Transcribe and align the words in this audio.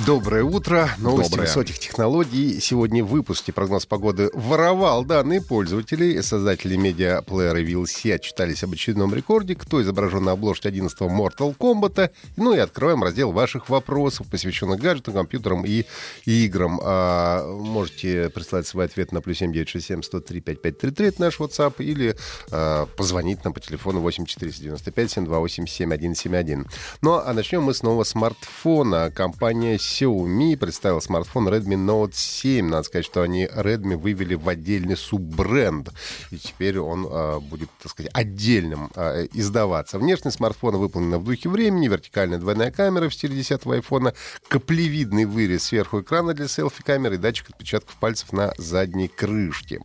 Доброе 0.00 0.42
утро. 0.42 0.90
Новости 0.98 1.30
Доброе. 1.30 1.46
высоких 1.46 1.78
технологий. 1.78 2.58
Сегодня 2.60 3.04
в 3.04 3.08
выпуске 3.08 3.52
прогноз 3.52 3.86
погоды 3.86 4.28
воровал 4.34 5.04
данные 5.04 5.40
пользователей. 5.40 6.20
Создатели 6.20 6.74
медиаплеера 6.74 7.62
VLC 7.62 8.12
отчитались 8.12 8.64
об 8.64 8.72
очередном 8.72 9.14
рекорде. 9.14 9.54
Кто 9.54 9.80
изображен 9.80 10.24
на 10.24 10.32
обложке 10.32 10.68
11 10.68 11.00
Mortal 11.02 11.56
Kombat. 11.56 12.10
Ну 12.36 12.54
и 12.54 12.58
открываем 12.58 13.04
раздел 13.04 13.30
ваших 13.30 13.68
вопросов, 13.68 14.26
посвященных 14.26 14.80
гаджетам, 14.80 15.14
компьютерам 15.14 15.64
и 15.64 15.84
играм. 16.26 16.80
А, 16.82 17.46
можете 17.46 18.30
прислать 18.30 18.66
свой 18.66 18.86
ответ 18.86 19.12
на 19.12 19.20
плюс 19.20 19.38
7967 19.38 20.02
103 20.02 20.40
5533, 20.40 21.06
это 21.06 21.20
наш 21.20 21.38
WhatsApp, 21.38 21.74
или 21.78 22.16
а, 22.50 22.86
позвонить 22.86 23.44
нам 23.44 23.54
по 23.54 23.60
телефону 23.60 24.00
8495 24.00 25.10
728 25.12 25.66
7171. 25.66 26.66
Ну 27.00 27.12
а 27.14 27.32
начнем 27.32 27.62
мы 27.62 27.74
снова 27.74 28.02
с 28.02 28.08
смартфона. 28.08 29.12
Компания 29.14 29.78
Xiaomi 29.84 30.56
представила 30.56 31.00
смартфон 31.00 31.48
Redmi 31.48 31.76
Note 31.76 32.12
7. 32.14 32.68
Надо 32.68 32.84
сказать, 32.84 33.04
что 33.04 33.22
они 33.22 33.44
Redmi 33.44 33.96
вывели 33.96 34.34
в 34.34 34.48
отдельный 34.48 34.96
суббренд. 34.96 35.90
И 36.30 36.38
теперь 36.38 36.78
он 36.78 37.06
а, 37.08 37.40
будет, 37.40 37.68
так 37.82 37.92
сказать, 37.92 38.10
отдельным 38.14 38.90
а, 38.94 39.24
издаваться. 39.32 39.98
Внешность 39.98 40.38
смартфона 40.38 40.78
выполнена 40.78 41.18
в 41.18 41.24
духе 41.24 41.48
времени. 41.48 41.88
Вертикальная 41.88 42.38
двойная 42.38 42.70
камера 42.70 43.08
в 43.08 43.14
стиле 43.14 43.36
10 43.36 43.66
айфона. 43.66 44.14
Каплевидный 44.48 45.26
вырез 45.26 45.64
сверху 45.64 46.00
экрана 46.00 46.34
для 46.34 46.48
селфи-камеры 46.48 47.16
и 47.16 47.18
датчик 47.18 47.50
отпечатков 47.50 47.96
пальцев 47.96 48.32
на 48.32 48.54
задней 48.56 49.08
крышке. 49.08 49.80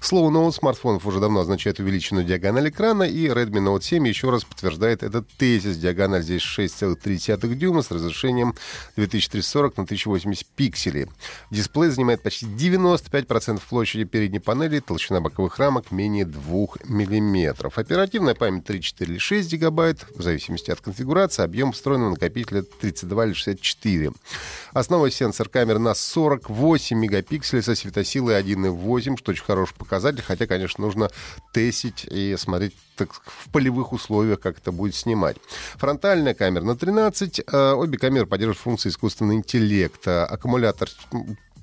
Слово 0.00 0.30
Note 0.30 0.52
смартфонов 0.52 1.06
уже 1.06 1.20
давно 1.20 1.40
означает 1.40 1.78
увеличенную 1.78 2.24
диагональ 2.24 2.70
экрана, 2.70 3.04
и 3.04 3.28
Redmi 3.28 3.64
Note 3.64 3.82
7 3.82 4.06
еще 4.08 4.30
раз 4.30 4.44
подтверждает 4.44 5.02
этот 5.02 5.28
тезис. 5.38 5.76
Диагональ 5.76 6.22
здесь 6.22 6.42
6,3 6.42 7.54
дюйма 7.54 7.82
с 7.82 7.90
разрешением 7.90 8.54
2340 9.44 9.76
на 9.76 9.82
1080 9.84 10.46
пикселей. 10.46 11.06
Дисплей 11.50 11.90
занимает 11.90 12.22
почти 12.22 12.46
95% 12.46 13.60
площади 13.68 14.04
передней 14.04 14.40
панели, 14.40 14.80
толщина 14.80 15.20
боковых 15.20 15.58
рамок 15.58 15.90
менее 15.90 16.24
2 16.24 16.66
мм. 16.84 17.70
Оперативная 17.74 18.34
память 18.34 18.64
3, 18.64 18.80
4 18.80 19.12
или 19.12 19.18
6 19.18 19.52
гигабайт, 19.52 20.06
в 20.14 20.22
зависимости 20.22 20.70
от 20.70 20.80
конфигурации, 20.80 21.42
объем 21.42 21.72
встроенного 21.72 22.10
накопителя 22.10 22.62
32 22.62 23.26
или 23.26 23.32
64. 23.32 24.12
Основной 24.72 25.10
сенсор 25.10 25.48
камеры 25.48 25.78
на 25.78 25.94
48 25.94 26.98
мегапикселей 26.98 27.62
со 27.62 27.74
светосилой 27.74 28.40
1,8, 28.40 29.16
что 29.18 29.32
очень 29.32 29.44
хороший 29.44 29.74
показатель, 29.74 30.22
хотя, 30.22 30.46
конечно, 30.46 30.84
нужно 30.84 31.10
тестить 31.52 32.06
и 32.10 32.36
смотреть 32.38 32.74
так, 32.96 33.12
в 33.12 33.48
полевых 33.50 33.92
условиях, 33.92 34.40
как 34.40 34.58
это 34.58 34.72
будет 34.72 34.94
снимать. 34.94 35.36
Фронтальная 35.76 36.34
камера 36.34 36.62
на 36.62 36.76
13. 36.76 37.40
э, 37.46 37.72
Обе 37.72 37.98
камеры 37.98 38.26
поддерживают 38.26 38.58
функции 38.58 38.88
искусственного 38.88 39.36
интеллекта. 39.36 40.26
Аккумулятор 40.26 40.88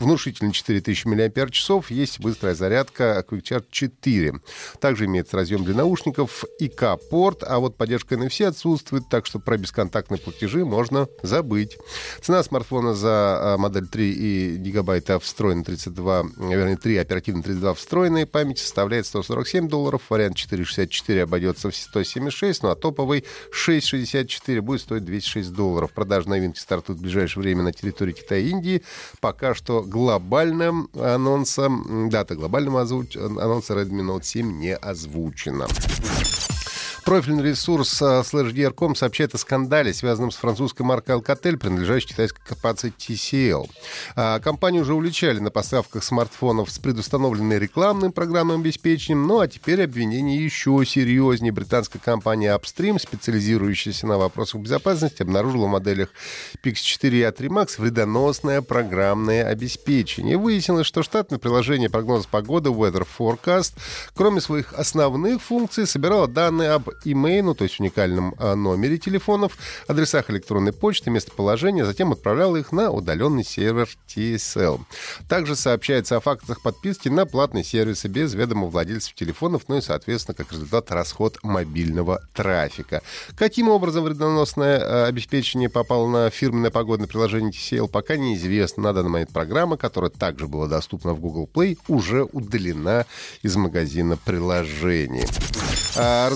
внушительный 0.02 0.52
4000 0.52 1.06
мАч, 1.06 1.92
есть 1.92 2.20
быстрая 2.20 2.56
зарядка 2.56 3.24
Quick 3.30 3.44
Charge 3.44 3.66
4. 3.70 4.34
Также 4.80 5.06
имеется 5.06 5.38
разъем 5.38 5.64
для 5.64 5.76
наушников, 5.76 6.44
ИК-порт, 6.60 7.44
а 7.44 7.60
вот 7.60 7.78
поддержка 7.78 8.16
NFC 8.16 8.46
отсутствует, 8.46 9.04
так 9.10 9.26
что 9.26 9.40
про 9.40 9.58
бесконтактные 9.58 10.20
платежи 10.20 10.66
можно 10.66 11.08
забыть. 11.22 11.78
Цена 12.22 12.44
смартфона 12.44 12.94
за 12.94 13.10
а, 13.54 13.58
модель 13.58 13.88
3 13.88 14.12
и 14.12 14.58
гигабайта 14.58 15.20
встроенной 15.20 15.64
32, 15.64 16.24
вернее, 16.38 16.78
3 16.78 16.98
оперативно 16.98 17.44
32 17.44 17.74
встроенной 17.76 18.26
памяти 18.26 18.62
составляет 18.62 19.06
147 19.06 19.68
долларов, 19.68 20.02
вариант 20.10 20.36
464 20.36 21.24
обойдется 21.24 21.70
в 21.70 21.76
176, 21.76 22.64
ну 22.64 22.70
а 22.70 22.76
топовый 22.76 23.24
664 23.52 24.62
будет 24.62 24.82
стоить 24.82 25.06
206 25.06 25.54
долларов. 25.54 25.92
Продажи 25.92 26.30
новинки 26.30 26.60
стартуют 26.60 27.00
в 27.00 27.04
ближайшее 27.04 27.44
время 27.44 27.64
на 27.64 27.72
территории 27.72 28.14
Китая 28.14 28.42
и 28.42 28.50
Индии. 28.50 28.84
Пока 29.20 29.54
что 29.54 29.82
глобальным 29.92 30.90
анонсом, 30.96 32.10
дата 32.10 32.36
глобального 32.36 32.82
анонса 32.82 33.74
Redmi 33.74 34.02
Note 34.02 34.24
7 34.24 34.60
не 34.60 34.74
озвучена. 34.74 35.68
Профильный 37.04 37.44
ресурс 37.44 38.00
а, 38.04 38.22
Slash.DR.com 38.22 38.94
сообщает 38.94 39.34
о 39.34 39.40
скандале, 39.40 39.92
связанном 39.92 40.30
с 40.30 40.36
французской 40.36 40.84
маркой 40.84 41.16
Alcatel, 41.16 41.58
принадлежащей 41.58 42.10
китайской 42.10 42.42
корпорации 42.46 42.94
TCL. 42.96 43.70
А, 44.16 44.40
Компанию 44.40 44.84
уже 44.84 44.94
уличали 44.94 45.40
на 45.40 45.50
поставках 45.50 46.04
смартфонов 46.04 46.70
с 46.70 46.78
предустановленной 46.78 47.58
рекламным 47.58 48.12
программным 48.12 48.62
обеспечением, 48.62 49.26
ну 49.26 49.40
а 49.40 49.48
теперь 49.48 49.84
обвинение 49.84 50.44
еще 50.44 50.80
серьезнее. 50.86 51.52
Британская 51.52 51.98
компания 51.98 52.56
Upstream, 52.56 53.00
специализирующаяся 53.00 54.06
на 54.06 54.20
вопросах 54.20 54.62
безопасности, 54.62 55.24
обнаружила 55.24 55.66
в 55.66 55.72
моделях 55.72 56.10
Pix4 56.64 57.10
и 57.10 57.22
A3 57.22 57.48
Max 57.48 57.82
вредоносное 57.82 58.62
программное 58.62 59.48
обеспечение. 59.48 60.38
Выяснилось, 60.38 60.86
что 60.86 61.02
штатное 61.02 61.40
приложение 61.40 61.90
прогноза 61.90 62.28
погоды 62.30 62.70
Weather 62.70 63.08
Forecast, 63.18 63.74
кроме 64.14 64.40
своих 64.40 64.74
основных 64.74 65.42
функций, 65.42 65.88
собирало 65.88 66.28
данные 66.28 66.70
об 66.70 66.91
имейлу, 67.06 67.56
то 67.56 67.64
есть 67.64 67.80
уникальном 67.80 68.36
а, 68.38 68.56
номере 68.56 68.98
телефонов, 68.98 69.58
адресах 69.88 70.30
электронной 70.30 70.74
почты, 70.74 71.10
местоположения, 71.10 71.86
затем 71.86 72.12
отправлял 72.12 72.56
их 72.56 72.72
на 72.72 72.92
удаленный 72.92 73.44
сервер 73.44 73.90
TSL. 74.08 74.80
Также 75.28 75.56
сообщается 75.56 76.18
о 76.18 76.20
фактах 76.20 76.62
подписки 76.62 77.10
на 77.10 77.26
платные 77.26 77.64
сервисы 77.64 78.08
без 78.08 78.34
ведома 78.34 78.68
владельцев 78.68 79.14
телефонов, 79.16 79.64
ну 79.68 79.78
и, 79.78 79.82
соответственно, 79.82 80.36
как 80.36 80.52
результат, 80.52 80.92
расход 80.92 81.38
мобильного 81.44 82.22
трафика. 82.34 83.02
Каким 83.38 83.70
образом 83.70 84.04
вредоносное 84.04 84.80
а, 84.80 85.08
обеспечение 85.08 85.70
попало 85.70 86.08
на 86.08 86.30
фирменное 86.30 86.72
погодное 86.72 87.08
приложение 87.08 87.52
TCL, 87.52 87.88
пока 87.88 88.18
неизвестно. 88.18 88.84
На 88.84 88.94
данный 88.94 89.10
момент 89.10 89.32
программа, 89.32 89.78
которая 89.78 90.10
также 90.10 90.48
была 90.48 90.68
доступна 90.68 91.14
в 91.14 91.20
Google 91.20 91.50
Play, 91.52 91.78
уже 91.88 92.24
удалена 92.24 93.06
из 93.42 93.56
магазина 93.56 94.18
приложений. 94.18 95.26
А, 95.96 96.30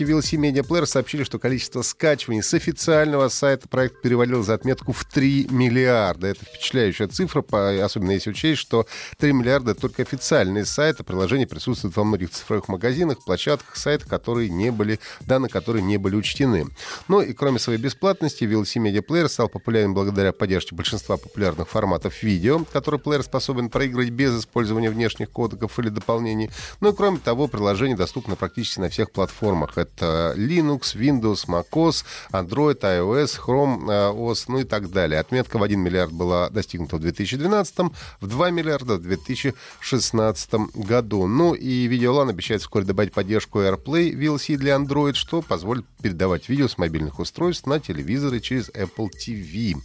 Разработчики 0.00 0.04
VLC 0.04 0.38
Media 0.38 0.66
Player 0.66 0.86
сообщили, 0.86 1.24
что 1.24 1.38
количество 1.38 1.82
скачиваний 1.82 2.42
с 2.42 2.54
официального 2.54 3.28
сайта 3.28 3.68
проект 3.68 4.00
перевалил 4.02 4.42
за 4.42 4.54
отметку 4.54 4.92
в 4.92 5.04
3 5.04 5.48
миллиарда. 5.50 6.28
Это 6.28 6.44
впечатляющая 6.44 7.08
цифра, 7.08 7.44
особенно 7.84 8.12
если 8.12 8.30
учесть, 8.30 8.60
что 8.60 8.86
3 9.18 9.32
миллиарда— 9.32 9.70
это 9.72 9.80
только 9.82 10.02
официальные 10.02 10.64
сайты. 10.64 11.04
Приложение 11.04 11.46
присутствует 11.46 11.96
во 11.96 12.04
многих 12.04 12.30
цифровых 12.30 12.68
магазинах, 12.68 13.24
площадках, 13.24 13.76
сайтах, 13.76 14.08
которые 14.08 14.48
не 14.48 14.70
были, 14.70 15.00
данные 15.20 15.50
которые 15.50 15.82
не 15.82 15.98
были 15.98 16.16
учтены. 16.16 16.66
Ну 17.08 17.20
и 17.20 17.32
кроме 17.32 17.58
своей 17.58 17.78
бесплатности, 17.78 18.44
VLC 18.44 18.82
Media 18.82 19.04
Player 19.06 19.28
стал 19.28 19.48
популярен 19.48 19.94
благодаря 19.94 20.32
поддержке 20.32 20.74
большинства 20.74 21.16
популярных 21.16 21.68
форматов 21.68 22.22
видео, 22.22 22.64
которые 22.72 23.00
плеер 23.00 23.22
способен 23.22 23.68
проигрывать 23.68 24.10
без 24.10 24.38
использования 24.38 24.90
внешних 24.90 25.30
кодеков 25.30 25.78
или 25.78 25.88
дополнений. 25.88 26.50
Ну 26.80 26.92
и 26.92 26.96
кроме 26.96 27.18
того, 27.18 27.48
приложение 27.48 27.96
доступно 27.96 28.36
практически 28.36 28.80
на 28.80 28.88
всех 28.88 29.10
платформах. 29.12 29.76
Это 29.76 29.89
Linux, 29.98 30.94
Windows, 30.94 31.46
macOS, 31.48 32.04
Android, 32.32 32.78
iOS, 32.80 33.38
Chrome 33.38 33.90
э, 33.90 34.12
OS, 34.12 34.44
ну 34.48 34.58
и 34.58 34.64
так 34.64 34.90
далее. 34.90 35.20
Отметка 35.20 35.58
в 35.58 35.62
1 35.62 35.80
миллиард 35.80 36.12
была 36.12 36.50
достигнута 36.50 36.96
в 36.96 37.00
2012, 37.00 37.78
в 38.20 38.26
2 38.26 38.50
миллиарда 38.50 38.96
в 38.96 39.02
2016 39.02 40.52
году. 40.74 41.26
Ну 41.26 41.54
и 41.54 41.88
Videolan 41.88 42.30
обещает 42.30 42.62
вскоре 42.62 42.84
добавить 42.84 43.12
поддержку 43.12 43.60
AirPlay 43.60 44.12
VLC 44.12 44.56
для 44.56 44.76
Android, 44.76 45.14
что 45.14 45.42
позволит 45.42 45.84
передавать 46.02 46.48
видео 46.48 46.68
с 46.68 46.78
мобильных 46.78 47.18
устройств 47.18 47.66
на 47.66 47.80
телевизоры 47.80 48.40
через 48.40 48.68
Apple 48.70 49.08
TV. 49.10 49.76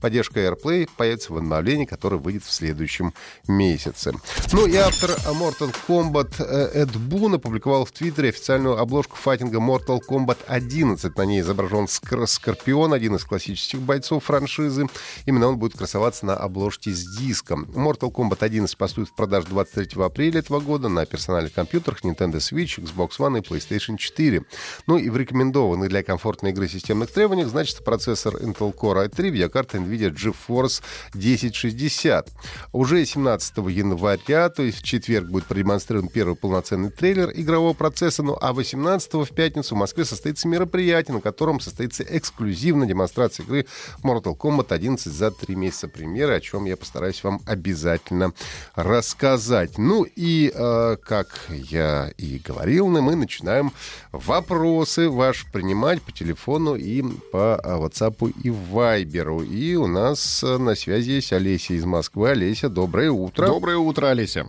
Поддержка 0.00 0.40
AirPlay 0.40 0.88
появится 0.96 1.32
в 1.32 1.36
обновлении, 1.36 1.84
которое 1.84 2.16
выйдет 2.16 2.44
в 2.44 2.52
следующем 2.52 3.12
месяце. 3.48 4.12
Ну 4.52 4.66
и 4.66 4.76
автор 4.76 5.10
Mortal 5.32 5.74
Kombat 5.88 6.34
э, 6.38 6.82
Эд 6.82 6.96
Бун 6.96 7.34
опубликовал 7.34 7.84
в 7.84 7.92
Твиттере 7.92 8.30
официальную 8.30 8.78
обложку 8.78 9.16
файтинга 9.16 9.53
Mortal 9.58 10.00
Kombat 10.06 10.38
11. 10.46 11.16
На 11.16 11.22
ней 11.22 11.40
изображен 11.40 11.86
Скор- 11.88 12.26
Скорпион, 12.26 12.92
один 12.92 13.16
из 13.16 13.24
классических 13.24 13.80
бойцов 13.80 14.24
франшизы. 14.24 14.86
Именно 15.26 15.48
он 15.48 15.58
будет 15.58 15.76
красоваться 15.76 16.26
на 16.26 16.36
обложке 16.36 16.90
с 16.90 17.04
диском. 17.16 17.64
Mortal 17.74 18.12
Kombat 18.12 18.38
11 18.40 18.76
поступит 18.76 19.10
в 19.10 19.14
продажу 19.14 19.48
23 19.48 20.02
апреля 20.02 20.40
этого 20.40 20.60
года 20.60 20.88
на 20.88 21.06
персональных 21.06 21.52
компьютерах 21.52 22.04
Nintendo 22.04 22.36
Switch, 22.36 22.82
Xbox 22.82 23.18
One 23.18 23.38
и 23.38 23.40
PlayStation 23.40 23.96
4. 23.96 24.44
Ну 24.86 24.98
и 24.98 25.08
в 25.08 25.16
рекомендованных 25.16 25.88
для 25.88 26.02
комфортной 26.02 26.50
игры 26.52 26.68
системных 26.68 27.10
требованиях 27.10 27.48
значится 27.48 27.82
процессор 27.82 28.36
Intel 28.36 28.74
Core 28.74 29.08
i3, 29.08 29.30
видеокарта 29.30 29.78
NVIDIA 29.78 30.14
GeForce 30.14 30.82
1060. 31.14 32.30
Уже 32.72 33.04
17 33.04 33.56
января, 33.68 34.48
то 34.48 34.62
есть 34.62 34.78
в 34.78 34.82
четверг, 34.82 35.28
будет 35.28 35.46
продемонстрирован 35.46 36.08
первый 36.08 36.34
полноценный 36.34 36.90
трейлер 36.90 37.30
игрового 37.34 37.72
процесса, 37.72 38.22
ну 38.22 38.36
а 38.40 38.52
18 38.52 39.12
в 39.14 39.26
пятницу 39.28 39.43
пятницу 39.44 39.74
в 39.74 39.78
Москве 39.78 40.06
состоится 40.06 40.48
мероприятие, 40.48 41.14
на 41.14 41.20
котором 41.20 41.60
состоится 41.60 42.02
эксклюзивная 42.02 42.86
демонстрация 42.86 43.44
игры 43.44 43.66
Mortal 44.02 44.34
Kombat 44.34 44.72
11 44.72 45.12
за 45.12 45.30
три 45.30 45.54
месяца 45.54 45.86
премьеры, 45.86 46.34
о 46.34 46.40
чем 46.40 46.64
я 46.64 46.78
постараюсь 46.78 47.22
вам 47.22 47.42
обязательно 47.44 48.32
рассказать. 48.74 49.76
Ну 49.76 50.06
и, 50.16 50.50
э, 50.54 50.96
как 50.96 51.28
я 51.50 52.10
и 52.16 52.38
говорил, 52.38 52.88
мы 52.88 53.16
начинаем 53.16 53.70
вопросы 54.12 55.10
ваши 55.10 55.44
принимать 55.52 56.00
по 56.00 56.10
телефону 56.10 56.74
и 56.74 57.02
по 57.30 57.60
э, 57.62 57.68
WhatsApp 57.68 58.32
и 58.42 58.48
Viber. 58.48 59.44
И 59.46 59.74
у 59.76 59.86
нас 59.86 60.42
э, 60.42 60.56
на 60.56 60.74
связи 60.74 61.10
есть 61.10 61.34
Олеся 61.34 61.74
из 61.74 61.84
Москвы. 61.84 62.30
Олеся, 62.30 62.70
доброе 62.70 63.10
утро. 63.10 63.46
Доброе 63.46 63.76
утро, 63.76 64.06
Олеся. 64.06 64.46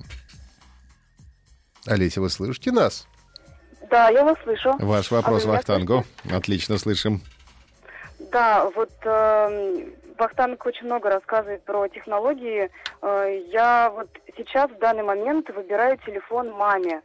Олеся, 1.86 2.22
вы 2.22 2.30
слышите 2.30 2.72
нас? 2.72 3.06
Да, 3.96 4.10
я 4.10 4.26
вас 4.26 4.38
слышу. 4.44 4.74
Ваш 4.80 5.10
вопрос 5.10 5.46
а 5.46 5.52
Вахтангу. 5.52 6.04
Отлично 6.30 6.78
слышим. 6.78 7.22
Да, 8.30 8.70
вот 8.76 8.92
э, 9.06 9.86
Вахтанг 10.18 10.66
очень 10.66 10.88
много 10.88 11.10
рассказывает 11.10 11.64
про 11.64 11.88
технологии. 11.88 12.70
Э, 13.02 13.42
я 13.54 13.90
вот 13.96 14.10
сейчас 14.36 14.70
в 14.70 14.80
данный 14.80 15.04
момент 15.04 15.50
выбираю 15.50 15.98
телефон 16.06 16.52
маме. 16.52 17.04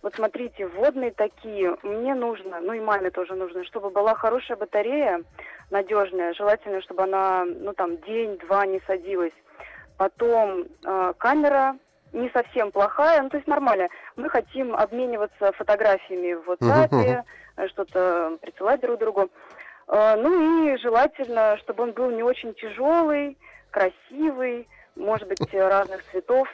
Вот 0.00 0.14
смотрите, 0.14 0.68
водные 0.68 1.10
такие, 1.10 1.76
мне 1.82 2.14
нужно, 2.14 2.60
ну 2.60 2.72
и 2.72 2.78
маме 2.78 3.10
тоже 3.10 3.34
нужно, 3.34 3.64
чтобы 3.64 3.90
была 3.90 4.14
хорошая 4.14 4.56
батарея, 4.56 5.24
надежная, 5.70 6.34
желательно, 6.34 6.80
чтобы 6.82 7.02
она, 7.02 7.46
ну 7.46 7.72
там, 7.72 7.96
день-два 8.02 8.64
не 8.66 8.80
садилась. 8.86 9.34
Потом 9.96 10.66
э, 10.86 11.14
камера 11.18 11.76
не 12.12 12.30
совсем 12.30 12.70
плохая, 12.70 13.22
ну 13.22 13.28
то 13.28 13.36
есть 13.36 13.48
нормально. 13.48 13.88
Мы 14.16 14.28
хотим 14.28 14.74
обмениваться 14.74 15.52
фотографиями 15.52 16.34
в 16.34 16.50
WhatsApp, 16.50 16.90
uh-huh. 16.90 17.68
что-то 17.68 18.38
присылать 18.40 18.80
друг 18.80 18.98
другу. 18.98 19.30
Э, 19.88 20.16
ну 20.16 20.68
и 20.68 20.76
желательно, 20.78 21.56
чтобы 21.58 21.84
он 21.84 21.92
был 21.92 22.10
не 22.10 22.22
очень 22.22 22.54
тяжелый, 22.54 23.36
красивый, 23.70 24.68
может 24.96 25.28
быть, 25.28 25.52
разных 25.52 26.02
цветов. 26.10 26.48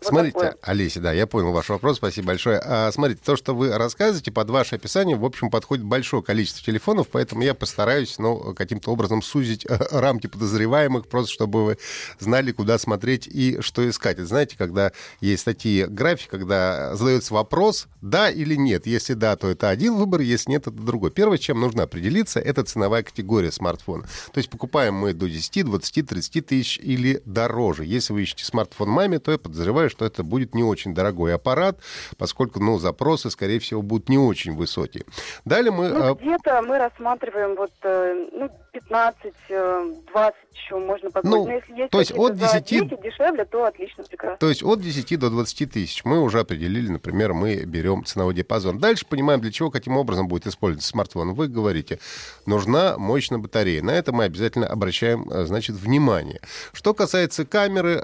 Смотрите, 0.00 0.32
такое. 0.32 0.56
Олеся, 0.62 1.00
да, 1.00 1.12
я 1.12 1.26
понял 1.26 1.52
ваш 1.52 1.68
вопрос, 1.68 1.96
спасибо 1.96 2.28
большое. 2.28 2.60
А, 2.62 2.90
смотрите, 2.92 3.20
то, 3.24 3.36
что 3.36 3.54
вы 3.54 3.76
рассказываете, 3.76 4.30
под 4.30 4.50
ваше 4.50 4.76
описание, 4.76 5.16
в 5.16 5.24
общем, 5.24 5.50
подходит 5.50 5.84
большое 5.84 6.22
количество 6.22 6.64
телефонов, 6.64 7.08
поэтому 7.10 7.42
я 7.42 7.54
постараюсь, 7.54 8.18
ну, 8.18 8.54
каким-то 8.54 8.90
образом 8.90 9.22
сузить 9.22 9.64
э, 9.64 9.78
рамки 9.90 10.26
подозреваемых, 10.26 11.06
просто 11.08 11.32
чтобы 11.32 11.64
вы 11.64 11.78
знали, 12.18 12.52
куда 12.52 12.78
смотреть 12.78 13.26
и 13.26 13.60
что 13.60 13.88
искать. 13.88 14.18
Это, 14.18 14.26
знаете, 14.26 14.56
когда 14.56 14.92
есть 15.20 15.44
такие 15.44 15.86
графики, 15.86 16.28
когда 16.30 16.94
задается 16.96 17.34
вопрос, 17.34 17.88
да 18.00 18.30
или 18.30 18.54
нет. 18.54 18.86
Если 18.86 19.14
да, 19.14 19.36
то 19.36 19.48
это 19.48 19.68
один 19.68 19.94
выбор, 19.94 20.20
если 20.20 20.50
нет, 20.50 20.62
это 20.62 20.72
другой. 20.72 21.10
Первое, 21.10 21.38
чем 21.38 21.60
нужно 21.60 21.84
определиться, 21.84 22.40
это 22.40 22.64
ценовая 22.64 23.02
категория 23.02 23.52
смартфона. 23.52 24.04
То 24.32 24.38
есть 24.38 24.50
покупаем 24.50 24.94
мы 24.94 25.12
до 25.12 25.28
10, 25.28 25.64
20, 25.64 26.08
30 26.08 26.46
тысяч 26.46 26.78
или 26.78 27.22
дороже. 27.24 27.84
Если 27.84 28.12
вы 28.12 28.22
ищете 28.22 28.44
смартфон 28.44 28.88
маме, 28.88 29.18
то 29.18 29.32
я 29.32 29.38
подозреваю, 29.52 29.90
что 29.90 30.04
это 30.04 30.22
будет 30.22 30.54
не 30.54 30.64
очень 30.64 30.94
дорогой 30.94 31.34
аппарат, 31.34 31.78
поскольку, 32.16 32.60
ну, 32.60 32.78
запросы, 32.78 33.30
скорее 33.30 33.58
всего, 33.58 33.82
будут 33.82 34.08
не 34.08 34.18
очень 34.18 34.56
высокие. 34.56 35.04
Далее 35.44 35.70
мы... 35.70 35.88
Ну, 35.88 36.02
а, 36.02 36.14
где-то 36.14 36.62
мы 36.62 36.78
рассматриваем 36.78 37.54
вот, 37.54 37.72
э, 37.82 38.28
ну, 38.32 38.50
15, 38.72 39.32
20 39.48 39.50
э, 39.50 40.42
еще 40.54 40.78
можно 40.78 41.10
позволить. 41.10 41.36
Ну, 41.36 41.44
Но 41.44 41.52
если 41.52 41.72
есть 41.74 41.90
то 41.90 42.00
есть 42.00 42.12
от 42.12 42.36
10... 42.36 42.64
10 42.64 43.02
дешевле, 43.02 43.44
то 43.44 43.64
отлично, 43.64 44.04
прекрасно. 44.04 44.38
То 44.38 44.48
есть 44.48 44.62
от 44.62 44.80
10 44.80 45.18
до 45.18 45.30
20 45.30 45.70
тысяч 45.70 46.04
мы 46.04 46.20
уже 46.20 46.40
определили, 46.40 46.88
например, 46.88 47.34
мы 47.34 47.64
берем 47.64 48.04
ценовой 48.04 48.34
диапазон. 48.34 48.78
Дальше 48.78 49.06
понимаем, 49.06 49.40
для 49.40 49.52
чего, 49.52 49.70
каким 49.70 49.96
образом 49.96 50.28
будет 50.28 50.46
использоваться 50.46 50.88
смартфон. 50.88 51.34
Вы 51.34 51.48
говорите, 51.48 51.98
нужна 52.46 52.96
мощная 52.96 53.38
батарея. 53.38 53.82
На 53.82 53.90
это 53.90 54.12
мы 54.12 54.24
обязательно 54.24 54.66
обращаем, 54.66 55.28
э, 55.30 55.44
значит, 55.44 55.76
внимание. 55.76 56.40
Что 56.72 56.94
касается 56.94 57.44
камеры, 57.44 58.02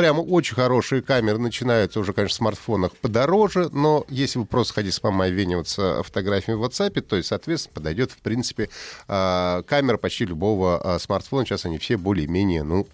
прямо 0.00 0.22
очень 0.22 0.54
хорошие 0.54 1.02
камеры 1.02 1.36
начинаются 1.36 2.00
уже, 2.00 2.14
конечно, 2.14 2.32
в 2.32 2.36
смартфонах 2.38 2.96
подороже, 2.96 3.68
но 3.70 4.06
если 4.08 4.38
вы 4.38 4.46
просто 4.46 4.72
хотите 4.72 4.94
с 4.94 5.02
мамой 5.02 5.28
обмениваться 5.28 6.02
фотографиями 6.02 6.58
в 6.58 6.64
WhatsApp, 6.64 6.98
то, 7.02 7.22
соответственно, 7.22 7.74
подойдет, 7.74 8.10
в 8.10 8.16
принципе, 8.22 8.70
а, 9.08 9.62
камера 9.64 9.98
почти 9.98 10.24
любого 10.24 10.80
а, 10.80 10.98
смартфона. 10.98 11.44
Сейчас 11.44 11.66
они 11.66 11.76
все 11.76 11.98
более-менее, 11.98 12.62
ну, 12.62 12.86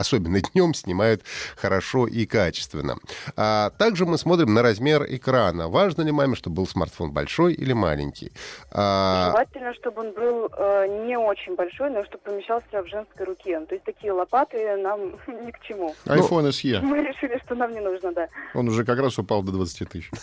особенно 0.00 0.40
днем, 0.52 0.74
снимают 0.74 1.22
хорошо 1.56 2.06
и 2.06 2.26
качественно. 2.26 2.96
А 3.36 3.70
также 3.70 4.06
мы 4.06 4.18
смотрим 4.18 4.54
на 4.54 4.62
размер 4.62 5.06
экрана. 5.08 5.68
Важно 5.68 6.02
ли 6.02 6.12
маме, 6.12 6.34
чтобы 6.34 6.56
был 6.56 6.66
смартфон 6.66 7.12
большой 7.12 7.54
или 7.54 7.72
маленький? 7.72 8.32
А... 8.70 9.30
Желательно, 9.30 9.74
чтобы 9.74 10.00
он 10.00 10.12
был 10.12 10.50
э, 10.56 11.06
не 11.06 11.16
очень 11.16 11.54
большой, 11.54 11.90
но 11.90 12.04
чтобы 12.04 12.22
помещался 12.24 12.82
в 12.82 12.86
женской 12.86 13.26
руке. 13.26 13.60
То 13.60 13.74
есть 13.74 13.84
такие 13.84 14.12
лопаты 14.12 14.76
нам 14.76 15.00
ни 15.46 15.50
к 15.50 15.60
чему. 15.60 15.94
iPhone 16.06 16.48
SE. 16.48 16.80
Мы 16.80 17.02
решили, 17.02 17.40
что 17.44 17.54
нам 17.54 17.72
не 17.72 17.80
нужно, 17.80 18.12
да. 18.12 18.28
Он 18.54 18.68
уже 18.68 18.84
как 18.84 18.98
раз 18.98 19.18
упал 19.18 19.42
до 19.42 19.52
20 19.52 19.88
тысяч. 19.88 20.10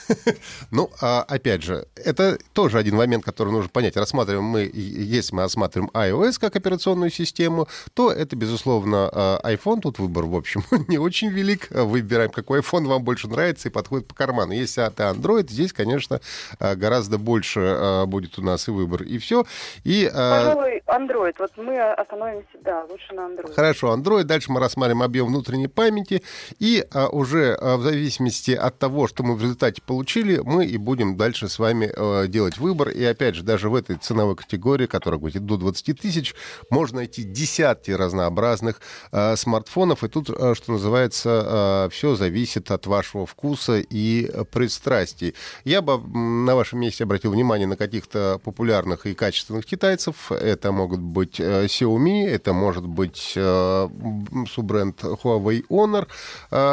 Ну, 0.72 0.90
а, 1.02 1.24
опять 1.28 1.64
же, 1.64 1.88
это 1.96 2.38
тоже 2.54 2.78
один 2.78 2.96
момент, 2.96 3.24
который 3.24 3.52
нужно 3.52 3.70
понять. 3.70 3.96
Рассматриваем 3.96 4.44
мы, 4.44 4.70
если 4.74 5.36
мы 5.36 5.44
рассматриваем 5.44 5.90
iOS 5.94 6.40
как 6.40 6.56
операционную 6.56 7.10
систему, 7.10 7.68
то 7.94 8.12
это, 8.12 8.36
безусловно, 8.36 9.10
а, 9.12 9.40
iPhone 9.44 9.67
iPhone, 9.68 9.82
тут 9.82 10.00
выбор, 10.00 10.26
в 10.26 10.36
общем, 10.36 10.64
не 10.88 10.98
очень 10.98 11.30
велик. 11.30 11.70
Выбираем, 11.72 12.30
какой 12.30 12.60
iPhone 12.60 12.88
вам 12.88 13.04
больше 13.04 13.28
нравится 13.28 13.70
и 13.70 13.72
подходит 13.72 14.08
по 14.08 14.16
карману. 14.16 14.54
Если 14.54 14.86
это 14.86 15.04
Android, 15.04 15.50
здесь, 15.50 15.74
конечно, 15.74 16.22
э, 16.60 16.76
гораздо 16.76 17.18
больше 17.18 17.60
э, 17.60 18.06
будет 18.06 18.38
у 18.40 18.42
нас 18.42 18.68
и 18.68 18.72
выбор, 18.72 19.04
и 19.04 19.18
все. 19.18 19.46
И, 19.84 20.06
э, 20.06 20.12
Пожалуй, 20.12 20.82
Android. 20.88 21.36
Вот 21.40 21.52
мы 21.58 21.80
остановимся, 21.80 22.48
да, 22.64 22.86
лучше 22.90 23.14
на 23.14 23.22
Android. 23.22 23.54
Хорошо, 23.54 23.96
Android. 23.96 24.24
Дальше 24.24 24.52
мы 24.52 24.60
рассматриваем 24.60 25.04
объем 25.04 25.28
внутренней 25.28 25.68
памяти. 25.68 26.24
И 26.60 26.86
уже 27.12 27.58
в 27.62 27.82
зависимости 27.82 28.52
от 28.52 28.78
того, 28.80 29.08
что 29.08 29.24
мы 29.24 29.36
в 29.36 29.42
результате 29.42 29.82
получили, 29.82 30.40
мы 30.44 30.66
и 30.66 30.78
будем 30.78 31.18
дальше 31.18 31.50
с 31.50 31.60
вами 31.60 31.92
делать 32.28 32.58
выбор. 32.58 32.90
И 32.90 33.04
опять 33.04 33.36
же, 33.36 33.44
даже 33.44 33.70
в 33.70 33.76
этой 33.76 33.98
ценовой 33.98 34.36
категории, 34.36 34.86
которая 34.86 35.20
будет 35.20 35.46
до 35.46 35.58
20 35.58 36.00
тысяч, 36.00 36.36
можно 36.70 36.98
найти 36.98 37.24
десятки 37.24 37.92
разнообразных 37.92 38.82
смартфонов 39.36 39.57
смартфонов, 39.58 40.04
и 40.04 40.08
тут, 40.08 40.30
э, 40.30 40.54
что 40.56 40.74
называется, 40.74 41.88
э, 41.88 41.90
все 41.92 42.16
зависит 42.16 42.70
от 42.72 42.86
вашего 42.86 43.26
вкуса 43.26 43.80
и 43.80 44.30
пристрастий. 44.52 45.34
Я 45.64 45.82
бы 45.82 45.98
на 45.98 46.56
вашем 46.56 46.80
месте 46.80 47.04
обратил 47.04 47.32
внимание 47.32 47.68
на 47.68 47.76
каких-то 47.76 48.40
популярных 48.44 49.06
и 49.06 49.14
качественных 49.14 49.66
китайцев. 49.66 50.32
Это 50.32 50.72
могут 50.72 51.00
быть 51.00 51.40
э, 51.40 51.66
Xiaomi, 51.66 52.28
это 52.28 52.54
может 52.54 52.86
быть 52.86 53.38
суббренд 54.52 55.04
Huawei 55.04 55.64
Honor, 55.70 56.08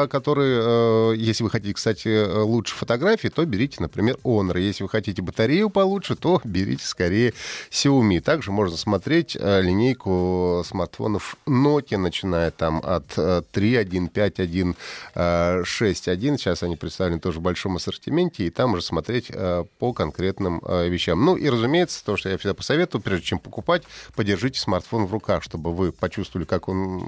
который, 0.08 1.16
если 1.16 1.44
вы 1.44 1.50
хотите, 1.50 1.74
кстати, 1.74 2.42
лучше 2.42 2.74
фотографии, 2.74 3.28
то 3.28 3.44
берите, 3.44 3.76
например, 3.80 4.16
Honor. 4.24 4.60
Если 4.60 4.82
вы 4.82 4.88
хотите 4.88 5.22
батарею 5.22 5.70
получше, 5.70 6.16
то 6.16 6.40
берите 6.44 6.84
скорее 6.84 7.32
Xiaomi. 7.70 8.20
Также 8.20 8.52
можно 8.52 8.76
смотреть 8.76 9.36
линейку 9.36 10.62
смартфонов 10.66 11.36
Nokia, 11.46 11.96
начиная 11.96 12.50
там 12.50 12.63
там 12.64 12.80
от 12.83 13.18
3.1, 13.18 14.11
5.1, 14.11 14.75
6.1. 15.14 16.37
Сейчас 16.38 16.62
они 16.62 16.76
представлены 16.76 17.21
тоже 17.21 17.40
в 17.40 17.42
большом 17.42 17.76
ассортименте, 17.76 18.44
и 18.44 18.50
там 18.50 18.73
уже 18.73 18.83
смотреть 18.83 19.30
э, 19.30 19.64
по 19.78 19.92
конкретным 19.92 20.62
э, 20.64 20.88
вещам. 20.88 21.23
Ну 21.23 21.37
и, 21.37 21.47
разумеется, 21.50 22.02
то, 22.02 22.16
что 22.16 22.30
я 22.30 22.38
всегда 22.38 22.54
посоветую, 22.54 23.02
прежде 23.02 23.26
чем 23.26 23.38
покупать, 23.38 23.83
подержите 24.16 24.59
смартфон 24.59 25.04
в 25.04 25.12
руках, 25.12 25.42
чтобы 25.42 25.75
вы 25.75 25.92
почувствовали, 25.92 26.47
как 26.47 26.68
он 26.68 27.02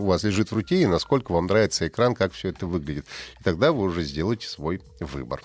у 0.00 0.04
вас 0.04 0.24
лежит 0.24 0.50
в 0.50 0.54
руке, 0.54 0.82
и 0.82 0.86
насколько 0.86 1.32
вам 1.32 1.46
нравится 1.46 1.88
экран, 1.88 2.14
как 2.14 2.32
все 2.32 2.50
это 2.50 2.66
выглядит. 2.66 3.06
И 3.40 3.42
тогда 3.42 3.72
вы 3.72 3.84
уже 3.84 4.02
сделаете 4.02 4.46
свой 4.46 4.82
выбор. 5.00 5.40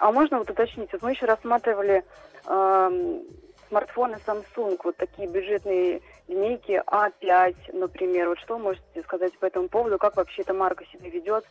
А 0.00 0.10
можно 0.10 0.38
вот 0.38 0.50
уточнить? 0.50 0.92
Вот 0.92 1.02
мы 1.02 1.12
еще 1.12 1.26
рассматривали 1.26 2.02
э, 2.46 3.20
смартфоны 3.68 4.18
Samsung, 4.26 4.76
вот 4.82 4.96
такие 4.96 5.28
бюджетные 5.28 6.00
линейки 6.28 6.82
А5, 6.86 7.54
например. 7.72 8.28
Вот 8.28 8.38
что 8.40 8.58
можете 8.58 9.02
сказать 9.02 9.36
по 9.38 9.46
этому 9.46 9.68
поводу? 9.68 9.98
Как 9.98 10.16
вообще 10.16 10.42
эта 10.42 10.54
марка 10.54 10.84
себя 10.86 11.08
ведет? 11.08 11.44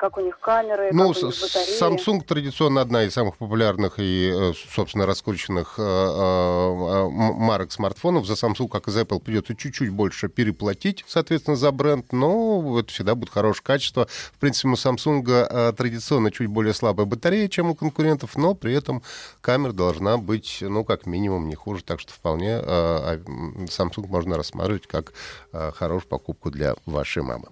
Как 0.00 0.16
у 0.16 0.22
них 0.22 0.40
камеры, 0.40 0.88
ну, 0.92 1.12
как 1.12 1.22
у 1.22 1.26
них 1.26 1.40
батареи. 1.42 1.78
Samsung 1.78 2.24
традиционно 2.24 2.80
одна 2.80 3.04
из 3.04 3.12
самых 3.12 3.36
популярных 3.36 3.98
и, 3.98 4.32
э, 4.34 4.52
собственно, 4.74 5.04
раскрученных 5.04 5.74
э, 5.76 5.82
э, 5.82 7.08
марок 7.10 7.70
смартфонов. 7.70 8.26
За 8.26 8.32
Samsung, 8.32 8.68
как 8.68 8.88
и 8.88 8.90
за 8.90 9.02
Apple, 9.02 9.20
придется 9.20 9.54
чуть-чуть 9.54 9.90
больше 9.90 10.30
переплатить, 10.30 11.04
соответственно, 11.06 11.56
за 11.56 11.70
бренд, 11.70 12.12
но 12.12 12.80
это 12.80 12.90
всегда 12.90 13.14
будет 13.14 13.28
хорошее 13.28 13.62
качество. 13.62 14.06
В 14.06 14.38
принципе, 14.38 14.68
у 14.68 14.72
Samsung 14.72 15.72
традиционно 15.74 16.30
чуть 16.30 16.48
более 16.48 16.72
слабая 16.72 17.04
батарея, 17.04 17.48
чем 17.48 17.70
у 17.70 17.74
конкурентов, 17.74 18.36
но 18.36 18.54
при 18.54 18.72
этом 18.72 19.02
камера 19.42 19.72
должна 19.72 20.16
быть, 20.16 20.58
ну, 20.62 20.82
как 20.82 21.04
минимум, 21.04 21.46
не 21.46 21.54
хуже, 21.54 21.84
так 21.84 22.00
что 22.00 22.14
вполне 22.14 22.56
а, 22.56 23.18
Samsung 23.66 24.06
можно 24.06 24.38
рассматривать 24.38 24.86
как 24.86 25.12
хорошую 25.52 26.08
покупку 26.08 26.50
для 26.50 26.74
вашей 26.86 27.22
мамы. 27.22 27.48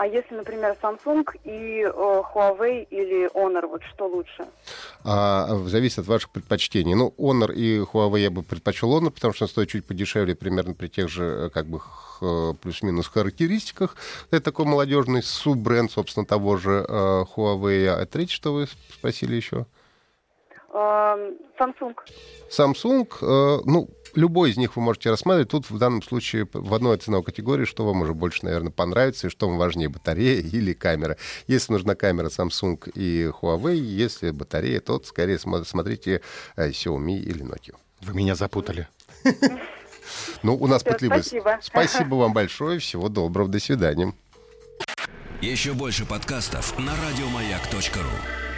А 0.00 0.06
если, 0.06 0.34
например, 0.34 0.74
Samsung 0.82 1.26
и 1.44 1.82
э, 1.82 1.90
Huawei 1.92 2.86
или 2.88 3.28
Honor, 3.34 3.66
вот 3.66 3.82
что 3.94 4.06
лучше? 4.08 4.46
А, 5.04 5.46
зависит 5.66 5.98
от 5.98 6.06
ваших 6.06 6.30
предпочтений. 6.30 6.94
Ну, 6.94 7.12
Honor 7.18 7.52
и 7.52 7.80
Huawei 7.80 8.20
я 8.20 8.30
бы 8.30 8.42
предпочел 8.42 8.98
Honor, 8.98 9.10
потому 9.10 9.34
что 9.34 9.44
он 9.44 9.50
стоит 9.50 9.68
чуть 9.68 9.84
подешевле, 9.84 10.34
примерно 10.34 10.72
при 10.72 10.88
тех 10.88 11.10
же, 11.10 11.24
э, 11.24 11.50
как 11.50 11.66
бы, 11.66 11.80
х- 11.80 12.54
плюс-минус 12.62 13.08
характеристиках. 13.08 13.94
Это 14.30 14.40
такой 14.40 14.64
молодежный 14.64 15.22
суббренд, 15.22 15.92
собственно, 15.92 16.24
того 16.24 16.56
же 16.56 16.82
э, 16.88 17.24
Huawei. 17.36 17.86
А 17.88 18.06
третье, 18.06 18.34
что 18.34 18.54
вы 18.54 18.68
спросили 18.94 19.34
еще? 19.34 19.66
Эм, 20.72 21.36
Samsung. 21.58 21.94
Samsung, 22.48 23.08
э, 23.22 23.62
ну, 23.64 23.90
любой 24.14 24.50
из 24.50 24.56
них 24.56 24.76
вы 24.76 24.82
можете 24.82 25.10
рассматривать. 25.10 25.48
Тут 25.50 25.68
в 25.68 25.78
данном 25.78 26.00
случае 26.02 26.48
в 26.52 26.72
одной 26.72 26.96
ценовой 26.98 27.24
категории, 27.24 27.64
что 27.64 27.84
вам 27.84 28.02
уже 28.02 28.14
больше, 28.14 28.44
наверное, 28.44 28.70
понравится, 28.70 29.26
и 29.26 29.30
что 29.30 29.48
вам 29.48 29.58
важнее, 29.58 29.88
батарея 29.88 30.40
или 30.52 30.72
камера. 30.72 31.16
Если 31.48 31.72
нужна 31.72 31.94
камера 31.94 32.28
Samsung 32.28 32.90
и 32.94 33.30
Huawei, 33.40 33.74
если 33.74 34.30
батарея, 34.30 34.80
то 34.80 35.00
скорее 35.02 35.36
смо- 35.36 35.64
смотрите 35.64 36.22
э, 36.56 36.70
Xiaomi 36.70 37.18
или 37.18 37.44
Nokia. 37.44 37.74
Вы 38.02 38.14
меня 38.14 38.34
запутали. 38.34 38.88
Ну, 40.42 40.56
у 40.56 40.66
нас 40.66 40.82
пытливый. 40.82 41.22
спасибо. 41.22 41.58
Спасибо 41.62 42.14
вам 42.16 42.32
большое. 42.32 42.80
Всего 42.80 43.08
доброго. 43.08 43.48
До 43.48 43.60
свидания. 43.60 44.12
Еще 45.40 45.72
больше 45.72 46.04
подкастов 46.04 46.76
на 46.78 46.92
радиомаяк.ру. 46.96 48.49